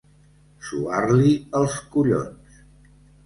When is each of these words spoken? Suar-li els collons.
Suar-li 0.69 1.35
els 1.61 1.77
collons. 1.97 2.57